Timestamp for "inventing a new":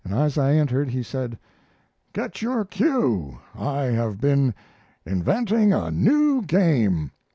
5.05-6.41